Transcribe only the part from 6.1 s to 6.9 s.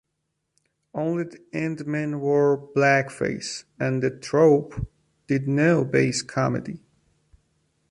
comedy.